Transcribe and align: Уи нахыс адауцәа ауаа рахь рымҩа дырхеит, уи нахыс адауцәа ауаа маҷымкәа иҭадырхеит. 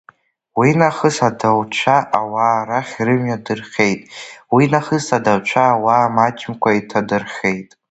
Уи 0.59 0.69
нахыс 0.79 1.17
адауцәа 1.27 1.97
ауаа 2.19 2.67
рахь 2.67 2.95
рымҩа 3.05 3.37
дырхеит, 3.45 4.01
уи 4.53 4.63
нахыс 4.71 5.05
адауцәа 5.17 5.63
ауаа 5.73 6.13
маҷымкәа 6.15 6.71
иҭадырхеит. 6.79 7.69